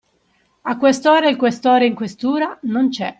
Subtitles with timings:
[0.63, 3.09] A quest'ora il questore in questura non c'è!